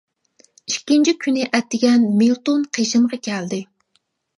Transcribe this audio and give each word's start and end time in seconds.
ئىككىنچى 0.71 1.13
كۈنى 1.27 1.45
ئەتىگەن 1.59 2.11
مىلتون 2.25 2.67
قىشىمغا 2.81 3.25
كەلدى. 3.33 3.67